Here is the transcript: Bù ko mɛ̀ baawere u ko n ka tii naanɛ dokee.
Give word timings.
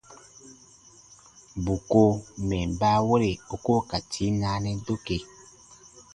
Bù 1.63 1.73
ko 1.91 2.01
mɛ̀ 2.47 2.63
baawere 2.79 3.31
u 3.53 3.55
ko 3.65 3.73
n 3.81 3.87
ka 3.89 3.97
tii 4.11 4.31
naanɛ 4.41 4.71
dokee. 4.85 5.23